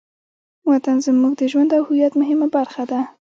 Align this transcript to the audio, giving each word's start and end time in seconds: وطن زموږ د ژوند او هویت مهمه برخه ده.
وطن 0.69 0.95
زموږ 1.07 1.33
د 1.37 1.41
ژوند 1.51 1.69
او 1.77 1.83
هویت 1.89 2.13
مهمه 2.21 2.47
برخه 2.55 2.83
ده. 2.91 2.99